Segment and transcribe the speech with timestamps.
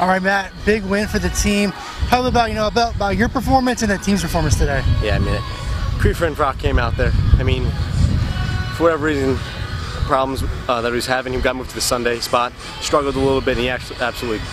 [0.00, 0.52] All right, Matt.
[0.66, 1.70] Big win for the team.
[1.70, 4.82] How about you know about, about your performance and the team's performance today.
[5.00, 5.40] Yeah, I mean,
[6.00, 7.12] Cre Finfrock came out there.
[7.38, 7.64] I mean,
[8.76, 9.36] for whatever reason,
[10.06, 12.52] problems uh, that he was having, he got moved to the Sunday spot.
[12.80, 14.44] Struggled a little bit, and he actually absolutely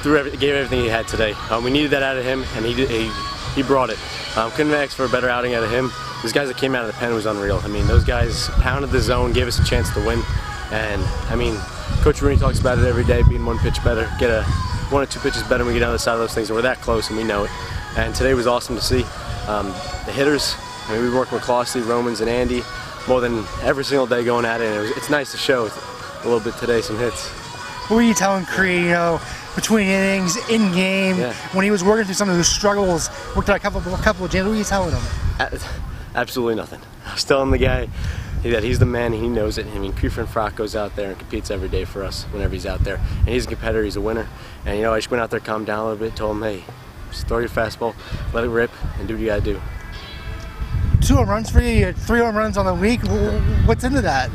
[0.00, 1.32] threw every, gave everything he had today.
[1.50, 3.10] Um, we needed that out of him, and he did, he,
[3.54, 3.98] he brought it.
[4.36, 5.90] Um, couldn't ask for a better outing out of him.
[6.22, 7.60] Those guys that came out of the pen was unreal.
[7.62, 10.22] I mean, those guys pounded the zone, gave us a chance to win,
[10.72, 11.56] and I mean,
[12.02, 14.42] Coach Rooney talks about it every day, being one pitch better, get a
[14.90, 16.56] one or two pitches better, and we get on the side of those things, and
[16.56, 17.50] we're that close, and we know it.
[17.96, 19.04] And today was awesome to see.
[19.48, 19.66] Um,
[20.06, 20.54] the hitters,
[20.88, 22.62] I mean, we worked with Clossley, Romans, and Andy
[23.08, 25.64] more than every single day going at it, and it was, it's nice to show
[25.66, 27.28] a little bit today, some hits.
[27.88, 29.20] What were you telling Cre, you know,
[29.56, 31.32] between innings, in game, Yeah.
[31.52, 34.24] when he was working through some of those struggles, worked out a couple, a couple
[34.24, 34.44] of games?
[34.44, 35.02] What were you telling him?
[35.40, 35.58] A-
[36.14, 36.80] Absolutely nothing.
[37.12, 37.90] I was telling the guy
[38.42, 39.66] that he's the man, he knows it.
[39.66, 42.64] I mean, Cre Finfrock goes out there and competes every day for us whenever he's
[42.64, 42.96] out there.
[43.18, 44.26] And he's a competitor, he's a winner.
[44.64, 46.42] And, you know, I just went out there, calmed down a little bit, told him,
[46.42, 46.64] hey,
[47.10, 47.94] just throw your fastball,
[48.32, 49.60] let it rip, and do what you gotta do.
[51.02, 51.92] Two home runs for you.
[51.92, 53.02] Three home runs on the week.
[53.66, 54.30] What's into that?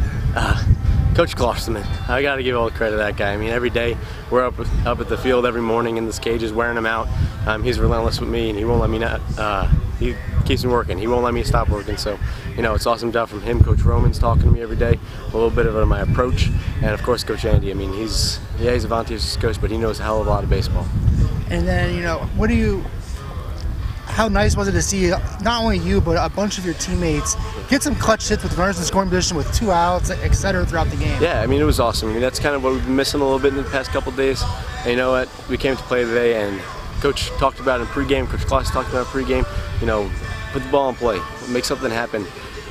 [1.15, 3.33] Coach Klosterman, I got to give all the credit to that guy.
[3.33, 3.97] I mean, every day
[4.29, 7.07] we're up up at the field every morning in this cages, wearing him out.
[7.47, 9.19] Um, he's relentless with me, and he won't let me not.
[9.35, 9.67] Uh,
[9.97, 10.15] he
[10.47, 10.97] keeps me working.
[10.97, 11.97] He won't let me stop working.
[11.97, 12.17] So,
[12.55, 13.63] you know, it's awesome job from him.
[13.63, 16.47] Coach Roman's talking to me every day, a little bit of my approach,
[16.81, 17.69] and of course, Coach Andy.
[17.69, 20.29] I mean, he's yeah, he's a volunteers coach, but he knows a hell of a
[20.29, 20.85] lot of baseball.
[21.49, 22.83] And then, you know, what do you?
[24.05, 25.09] How nice was it to see
[25.43, 27.35] not only you but a bunch of your teammates
[27.69, 30.89] get some clutch hits with runners in scoring position with two outs, et cetera, throughout
[30.89, 31.21] the game?
[31.21, 32.09] Yeah, I mean, it was awesome.
[32.09, 33.91] I mean, that's kind of what we've been missing a little bit in the past
[33.91, 34.41] couple days.
[34.79, 35.29] And you know what?
[35.49, 36.59] We came to play today, and
[36.99, 38.27] Coach talked about it in pregame.
[38.27, 39.81] Coach Kloss talked about it in pregame.
[39.81, 40.09] You know,
[40.57, 42.25] put the ball in play, make something happen.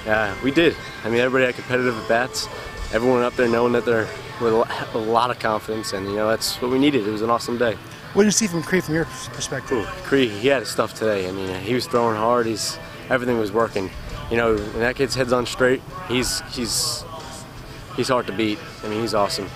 [0.06, 0.74] Uh, we did.
[1.04, 2.48] I mean, everybody had competitive at bats.
[2.92, 4.08] Everyone up there knowing that they're
[4.40, 7.06] with a lot of confidence, and you know that's what we needed.
[7.06, 7.74] It was an awesome day.
[8.12, 9.78] What do you see from Cre from your perspective?
[9.78, 11.28] Ooh, Cre, he had his stuff today.
[11.28, 12.46] I mean, he was throwing hard.
[12.46, 12.76] He's
[13.08, 13.88] everything was working.
[14.30, 17.04] You know, when that kid's head's on straight, he's he's
[17.94, 18.58] he's hard to beat.
[18.82, 19.48] I mean, he's awesome.